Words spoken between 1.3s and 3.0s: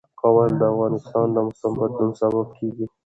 د موسم د بدلون سبب کېږي.